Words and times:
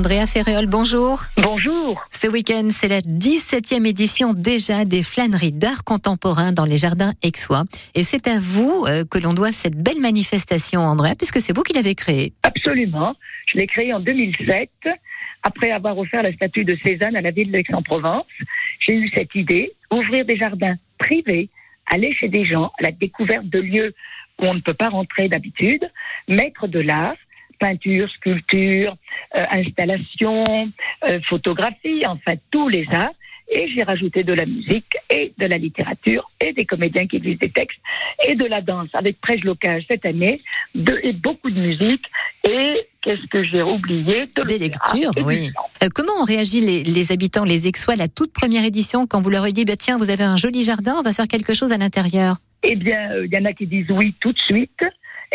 Andrea 0.00 0.26
Ferréol, 0.26 0.66
bonjour. 0.66 1.18
Bonjour. 1.36 2.00
Ce 2.10 2.26
week-end, 2.26 2.68
c'est 2.70 2.88
la 2.88 3.00
17e 3.00 3.86
édition 3.86 4.32
déjà 4.32 4.84
des 4.84 5.02
flâneries 5.02 5.52
d'art 5.52 5.84
contemporain 5.84 6.52
dans 6.52 6.64
les 6.64 6.78
jardins 6.78 7.12
aixois. 7.22 7.64
Et 7.94 8.02
c'est 8.02 8.26
à 8.28 8.38
vous 8.40 8.86
euh, 8.86 9.04
que 9.04 9.18
l'on 9.18 9.34
doit 9.34 9.52
cette 9.52 9.76
belle 9.76 10.00
manifestation, 10.00 10.80
Andrea, 10.80 11.14
puisque 11.18 11.40
c'est 11.40 11.54
vous 11.54 11.64
qui 11.64 11.74
l'avez 11.74 11.94
créée. 11.94 12.32
Absolument. 12.44 13.14
Je 13.46 13.58
l'ai 13.58 13.66
créée 13.66 13.92
en 13.92 14.00
2007, 14.00 14.70
après 15.42 15.70
avoir 15.70 15.98
offert 15.98 16.22
la 16.22 16.32
statue 16.32 16.64
de 16.64 16.78
Cézanne 16.84 17.16
à 17.16 17.20
la 17.20 17.32
ville 17.32 17.50
d'Aix-en-Provence. 17.50 18.24
J'ai 18.78 18.94
eu 18.94 19.10
cette 19.14 19.34
idée, 19.34 19.72
ouvrir 19.92 20.24
des 20.24 20.36
jardins 20.36 20.76
privés, 20.98 21.50
aller 21.92 22.14
chez 22.14 22.28
des 22.28 22.44
gens 22.44 22.70
à 22.78 22.84
la 22.84 22.92
découverte 22.92 23.46
de 23.46 23.58
lieux 23.58 23.94
où 24.40 24.46
on 24.46 24.54
ne 24.54 24.60
peut 24.60 24.72
pas 24.72 24.88
rentrer 24.88 25.28
d'habitude, 25.28 25.90
mettre 26.28 26.68
de 26.68 26.80
l'art 26.80 27.16
peinture, 27.60 28.10
sculpture, 28.10 28.96
euh, 29.36 29.44
installation, 29.52 30.44
euh, 31.04 31.20
photographie, 31.28 32.02
enfin 32.06 32.34
tous 32.50 32.68
les 32.68 32.86
arts. 32.90 33.14
Et 33.52 33.68
j'ai 33.74 33.82
rajouté 33.82 34.22
de 34.22 34.32
la 34.32 34.46
musique 34.46 34.92
et 35.12 35.32
de 35.36 35.46
la 35.46 35.58
littérature 35.58 36.30
et 36.40 36.52
des 36.52 36.64
comédiens 36.64 37.08
qui 37.08 37.18
lisent 37.18 37.40
des 37.40 37.50
textes 37.50 37.80
et 38.24 38.36
de 38.36 38.44
la 38.44 38.60
danse 38.60 38.88
avec 38.92 39.20
Prêche 39.20 39.42
Locage 39.42 39.82
cette 39.88 40.06
année 40.06 40.40
de, 40.76 41.00
et 41.02 41.12
beaucoup 41.12 41.50
de 41.50 41.60
musique. 41.60 42.04
Et 42.48 42.86
qu'est-ce 43.02 43.26
que 43.26 43.42
j'ai 43.42 43.62
oublié 43.62 44.26
de 44.36 44.46
Des 44.46 44.58
lectures, 44.58 45.10
oui. 45.24 45.50
Euh, 45.82 45.88
comment 45.92 46.12
ont 46.22 46.24
réagi 46.24 46.60
les, 46.60 46.84
les 46.84 47.10
habitants, 47.10 47.42
les 47.42 47.66
Aixois, 47.66 47.96
la 47.96 48.06
toute 48.06 48.32
première 48.32 48.64
édition, 48.64 49.08
quand 49.08 49.20
vous 49.20 49.30
leur 49.30 49.42
avez 49.42 49.52
dit, 49.52 49.64
bah, 49.64 49.76
tiens, 49.76 49.98
vous 49.98 50.10
avez 50.10 50.24
un 50.24 50.36
joli 50.36 50.62
jardin, 50.62 50.94
on 51.00 51.02
va 51.02 51.12
faire 51.12 51.26
quelque 51.26 51.52
chose 51.52 51.72
à 51.72 51.78
l'intérieur? 51.78 52.36
Eh 52.62 52.76
bien, 52.76 53.16
il 53.24 53.34
y 53.34 53.38
en 53.38 53.46
a 53.46 53.52
qui 53.52 53.66
disent 53.66 53.90
oui 53.90 54.14
tout 54.20 54.32
de 54.32 54.38
suite. 54.38 54.84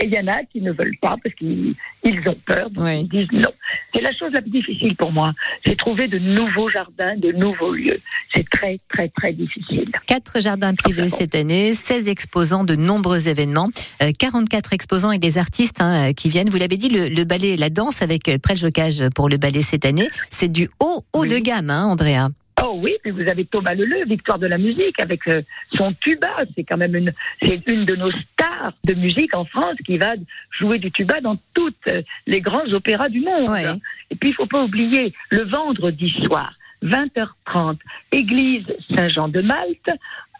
Et 0.00 0.06
il 0.06 0.12
y 0.12 0.18
en 0.18 0.26
a 0.26 0.42
qui 0.52 0.60
ne 0.60 0.72
veulent 0.72 0.96
pas 1.00 1.14
parce 1.22 1.34
qu'ils 1.36 1.74
ils 2.02 2.18
ont 2.28 2.36
peur, 2.46 2.68
donc 2.70 2.84
Oui. 2.84 3.00
ils 3.02 3.08
disent 3.08 3.32
non. 3.32 3.50
C'est 3.94 4.02
la 4.02 4.12
chose 4.12 4.32
la 4.34 4.42
plus 4.42 4.50
difficile 4.50 4.96
pour 4.96 5.12
moi, 5.12 5.32
c'est 5.64 5.76
trouver 5.78 6.08
de 6.08 6.18
nouveaux 6.18 6.68
jardins, 6.68 7.16
de 7.16 7.30
nouveaux 7.32 7.72
lieux. 7.72 8.00
C'est 8.34 8.44
très, 8.50 8.80
très, 8.88 9.08
très 9.10 9.32
difficile. 9.32 9.90
Quatre 10.06 10.40
jardins 10.42 10.74
privés 10.74 11.08
cette 11.08 11.34
année, 11.36 11.72
16 11.74 12.08
exposants 12.08 12.64
de 12.64 12.74
nombreux 12.74 13.28
événements, 13.28 13.68
euh, 14.02 14.10
44 14.18 14.72
exposants 14.72 15.12
et 15.12 15.18
des 15.18 15.38
artistes 15.38 15.80
hein, 15.80 16.08
euh, 16.08 16.12
qui 16.12 16.28
viennent. 16.28 16.48
Vous 16.50 16.58
l'avez 16.58 16.76
dit, 16.76 16.88
le, 16.88 17.08
le 17.08 17.24
ballet, 17.24 17.56
la 17.56 17.70
danse 17.70 18.02
avec 18.02 18.28
euh, 18.28 18.38
Prêche 18.38 18.62
Locage 18.62 19.08
pour 19.14 19.28
le 19.28 19.36
ballet 19.36 19.62
cette 19.62 19.84
année, 19.86 20.08
c'est 20.30 20.50
du 20.50 20.68
haut, 20.80 21.04
haut 21.12 21.22
Oui. 21.22 21.28
de 21.28 21.38
gamme, 21.38 21.70
hein, 21.70 21.84
Andrea. 21.86 22.28
Oh 22.66 22.78
oui, 22.82 22.96
puis 23.02 23.10
vous 23.10 23.28
avez 23.28 23.44
Thomas 23.44 23.74
Leleu, 23.74 24.06
victoire 24.06 24.38
de 24.38 24.46
la 24.46 24.56
musique, 24.56 24.98
avec 24.98 25.28
euh, 25.28 25.42
son 25.74 25.92
tuba. 26.00 26.30
C'est 26.54 26.64
quand 26.64 26.78
même 26.78 26.96
une, 26.96 27.12
c'est 27.42 27.66
une 27.66 27.84
de 27.84 27.94
nos 27.94 28.10
stars 28.10 28.72
de 28.84 28.94
musique 28.94 29.36
en 29.36 29.44
France 29.44 29.76
qui 29.84 29.98
va 29.98 30.14
jouer 30.50 30.78
du 30.78 30.90
tuba 30.90 31.20
dans 31.20 31.36
toutes 31.52 31.76
euh, 31.88 32.00
les 32.26 32.40
grands 32.40 32.66
opéras 32.72 33.10
du 33.10 33.20
monde. 33.20 33.48
Ouais. 33.48 33.64
Et 34.10 34.16
puis 34.16 34.30
il 34.30 34.34
faut 34.34 34.46
pas 34.46 34.64
oublier 34.64 35.12
le 35.28 35.42
vendredi 35.42 36.08
soir, 36.24 36.54
20h30, 36.82 37.76
église 38.12 38.64
Saint-Jean 38.96 39.28
de 39.28 39.42
Malte, 39.42 39.90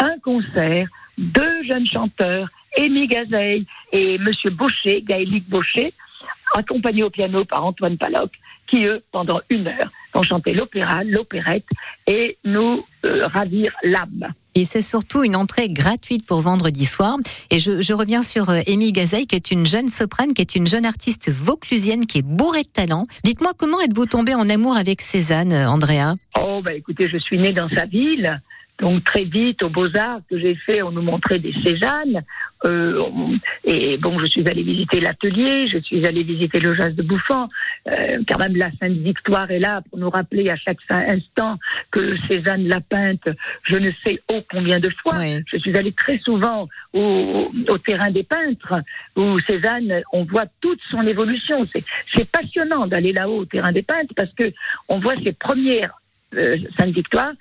un 0.00 0.19
concert, 0.20 0.89
deux 1.19 1.62
jeunes 1.64 1.86
chanteurs, 1.86 2.48
Amy 2.78 3.06
Gazeille 3.06 3.67
et 3.92 4.17
Monsieur 4.17 4.48
Baucher, 4.48 5.02
Gaëlic 5.02 5.47
Baucher, 5.50 5.92
accompagnés 6.55 7.02
au 7.02 7.10
piano 7.10 7.44
par 7.44 7.64
Antoine 7.64 7.98
Paloc, 7.98 8.30
qui 8.66 8.84
eux, 8.84 9.02
pendant 9.12 9.41
une 9.50 9.66
heure, 9.66 9.91
vont 10.14 10.22
chanter 10.22 10.55
l'opéra, 10.55 11.05
l'opérette 11.05 11.66
et 12.06 12.38
nous 12.44 12.84
euh, 13.05 13.27
ravir 13.27 13.72
l'âme. 13.83 14.33
Et 14.55 14.64
c'est 14.64 14.83
surtout 14.83 15.24
une 15.24 15.34
entrée 15.34 15.69
gratuite 15.69 16.24
pour 16.27 16.41
vendredi 16.41 16.84
soir. 16.84 17.16
Et 17.50 17.58
je, 17.58 17.83
je 17.83 17.92
reviens 17.92 18.22
sur 18.22 18.50
euh, 18.50 18.61
Amy 18.69 18.92
Gazeille, 18.92 19.27
qui 19.27 19.34
est 19.34 19.50
une 19.50 19.66
jeune 19.66 19.88
soprane, 19.88 20.33
qui 20.33 20.42
est 20.42 20.55
une 20.55 20.66
jeune 20.66 20.86
artiste 20.86 21.30
vauclusienne, 21.30 22.06
qui 22.06 22.19
est 22.19 22.27
bourrée 22.27 22.62
de 22.62 22.68
talent. 22.68 23.05
Dites-moi, 23.24 23.50
comment 23.58 23.80
êtes-vous 23.80 24.06
tombée 24.06 24.34
en 24.34 24.48
amour 24.48 24.77
avec 24.77 25.00
Cézanne, 25.00 25.52
euh, 25.52 25.68
Andrea? 25.68 26.14
Oh, 26.41 26.62
bah 26.64 26.72
écoutez, 26.72 27.08
je 27.08 27.18
suis 27.18 27.39
née 27.39 27.52
dans 27.52 27.68
sa 27.68 27.86
ville. 27.86 28.41
Donc 28.80 29.05
très 29.05 29.24
vite, 29.24 29.62
aux 29.62 29.70
Beaux-Arts 29.70 30.20
que 30.29 30.39
j'ai 30.39 30.55
fait, 30.55 30.83
on 30.83 30.90
nous 30.90 31.02
montrait 31.02 31.39
des 31.39 31.55
Cézannes. 31.62 32.24
Euh, 32.64 33.02
et 33.64 33.98
bon, 33.98 34.19
je 34.19 34.27
suis 34.27 34.47
allée 34.48 34.63
visiter 34.63 35.01
l'atelier, 35.01 35.69
je 35.69 35.79
suis 35.79 36.07
allée 36.07 36.23
visiter 36.23 36.61
le 36.61 36.75
jazz 36.75 36.95
de 36.95 37.02
Bouffant. 37.02 37.48
Euh, 37.89 38.19
quand 38.29 38.39
même, 38.39 38.57
la 38.57 38.70
Sainte 38.80 38.98
Victoire 38.98 39.51
est 39.51 39.58
là 39.58 39.83
pour 39.89 39.98
nous 39.98 40.11
rappeler 40.11 40.48
à 40.51 40.57
chaque 40.57 40.79
instant 40.89 41.58
que 41.91 42.17
Cézanne 42.29 42.67
l'a 42.69 42.80
peinte, 42.80 43.29
je 43.64 43.77
ne 43.77 43.91
sais 44.03 44.20
ô 44.29 44.41
combien 44.51 44.80
de 44.80 44.91
fois. 45.03 45.14
Oui. 45.19 45.42
Je 45.47 45.58
suis 45.58 45.77
allée 45.77 45.92
très 45.92 46.19
souvent 46.19 46.69
au, 46.92 47.51
au 47.69 47.79
terrain 47.79 48.11
des 48.11 48.23
peintres, 48.23 48.80
où 49.17 49.39
Cézanne, 49.41 50.03
on 50.13 50.24
voit 50.24 50.47
toute 50.61 50.80
son 50.91 51.07
évolution. 51.07 51.67
C'est, 51.73 51.85
passionnant 52.30 52.86
d'aller 52.86 53.13
là-haut 53.13 53.41
au 53.41 53.45
terrain 53.45 53.73
des 53.73 53.83
peintres 53.83 54.14
parce 54.17 54.33
que 54.33 54.53
on 54.89 54.98
voit 54.98 55.14
ses 55.23 55.33
premières 55.33 55.95
euh, 56.35 56.57
Sainte-Victoire 56.79 57.33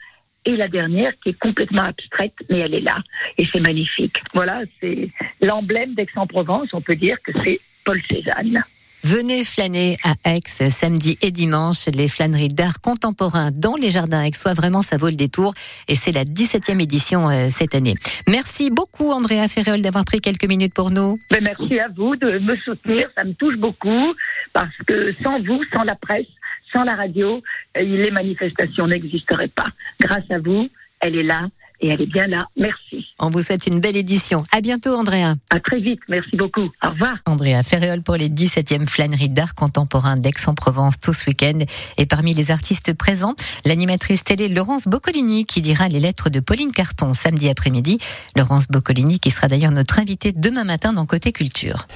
et 0.45 0.55
la 0.55 0.67
dernière 0.67 1.13
qui 1.23 1.29
est 1.29 1.39
complètement 1.39 1.83
abstraite, 1.83 2.33
mais 2.49 2.59
elle 2.59 2.73
est 2.73 2.81
là 2.81 2.97
et 3.37 3.47
c'est 3.51 3.59
magnifique. 3.59 4.15
Voilà, 4.33 4.61
c'est 4.79 5.09
l'emblème 5.41 5.93
d'Aix-en-Provence. 5.95 6.69
On 6.73 6.81
peut 6.81 6.95
dire 6.95 7.17
que 7.23 7.31
c'est 7.43 7.59
Paul 7.85 8.01
Cézanne. 8.09 8.63
Venez 9.05 9.43
flâner 9.43 9.97
à 10.05 10.13
Aix 10.23 10.39
samedi 10.45 11.17
et 11.21 11.31
dimanche, 11.31 11.87
les 11.87 12.07
flâneries 12.07 12.47
d'art 12.47 12.79
contemporain 12.79 13.49
dans 13.51 13.75
les 13.75 13.91
jardins 13.91 14.23
aixois. 14.23 14.53
Vraiment, 14.53 14.81
ça 14.81 14.95
vaut 14.95 15.09
le 15.09 15.17
détour. 15.17 15.53
Et 15.89 15.95
c'est 15.95 16.13
la 16.13 16.23
17e 16.23 16.81
édition 16.81 17.29
euh, 17.29 17.49
cette 17.49 17.75
année. 17.75 17.95
Merci 18.29 18.69
beaucoup, 18.71 19.11
Andrea 19.11 19.49
Ferréol, 19.49 19.81
d'avoir 19.81 20.05
pris 20.05 20.21
quelques 20.21 20.47
minutes 20.47 20.73
pour 20.73 20.89
nous. 20.89 21.19
Mais 21.33 21.41
merci 21.41 21.77
à 21.79 21.89
vous 21.89 22.15
de 22.15 22.39
me 22.39 22.55
soutenir, 22.55 23.09
ça 23.17 23.25
me 23.25 23.33
touche 23.33 23.57
beaucoup 23.57 24.13
parce 24.53 24.77
que 24.87 25.13
sans 25.21 25.41
vous, 25.41 25.61
sans 25.73 25.83
la 25.83 25.95
presse, 25.95 26.27
sans 26.71 26.83
la 26.83 26.95
radio, 26.95 27.41
les 27.75 28.11
manifestations 28.11 28.87
n'existeraient 28.87 29.49
pas. 29.49 29.63
Grâce 29.99 30.29
à 30.29 30.39
vous, 30.39 30.69
elle 30.99 31.15
est 31.15 31.23
là 31.23 31.49
et 31.83 31.89
elle 31.89 32.01
est 32.01 32.07
bien 32.07 32.27
là. 32.27 32.39
Merci. 32.55 33.05
On 33.19 33.29
vous 33.29 33.41
souhaite 33.41 33.67
une 33.67 33.79
belle 33.79 33.97
édition. 33.97 34.45
À 34.51 34.61
bientôt, 34.61 34.95
Andrea. 34.95 35.35
À 35.49 35.59
très 35.59 35.79
vite. 35.79 35.99
Merci 36.07 36.35
beaucoup. 36.37 36.71
Au 36.83 36.89
revoir. 36.89 37.15
Andrea 37.25 37.61
Ferréol 37.61 38.01
pour 38.01 38.15
les 38.15 38.29
17e 38.29 38.87
flâneries 38.87 39.29
d'art 39.29 39.53
contemporain 39.53 40.15
d'Aix-en-Provence 40.15 40.99
tout 41.01 41.13
ce 41.13 41.25
week-end. 41.27 41.59
Et 41.97 42.05
parmi 42.05 42.33
les 42.33 42.51
artistes 42.51 42.93
présents, 42.93 43.35
l'animatrice 43.65 44.23
télé 44.23 44.47
Laurence 44.47 44.87
Boccolini 44.87 45.45
qui 45.45 45.61
lira 45.61 45.89
les 45.89 45.99
lettres 45.99 46.29
de 46.29 46.39
Pauline 46.39 46.71
Carton 46.71 47.13
samedi 47.13 47.49
après-midi. 47.49 47.99
Laurence 48.35 48.67
Boccolini 48.67 49.19
qui 49.19 49.29
sera 49.29 49.47
d'ailleurs 49.47 49.71
notre 49.71 49.99
invitée 49.99 50.31
demain 50.31 50.63
matin 50.63 50.93
dans 50.93 51.05
Côté 51.05 51.33
Culture. 51.33 51.87